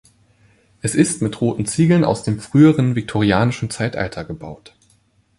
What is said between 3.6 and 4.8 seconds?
Zeitalter gebaut.